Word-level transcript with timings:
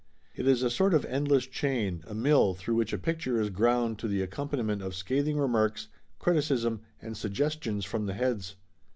It 0.35 0.47
is 0.47 0.63
a 0.63 0.71
sort 0.71 0.95
of 0.95 1.05
end 1.05 1.27
less 1.27 1.43
chain, 1.45 2.03
a 2.07 2.15
mill, 2.15 2.55
through 2.55 2.73
which 2.73 2.91
a 2.91 2.97
picture 2.97 3.39
is 3.39 3.51
ground 3.51 3.99
to 3.99 4.07
the 4.07 4.23
accompaniment 4.23 4.81
of 4.81 4.95
scathing 4.95 5.37
remarks, 5.37 5.89
criticism 6.17 6.81
and 6.99 7.15
suggestions 7.15 7.85
from 7.85 8.07
the 8.07 8.15
heads. 8.15 8.55